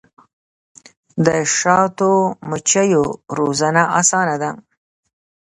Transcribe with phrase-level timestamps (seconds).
[1.25, 1.27] د
[1.57, 2.11] شاتو
[2.49, 3.03] مچیو
[3.37, 4.51] روزنه اسانه ده؟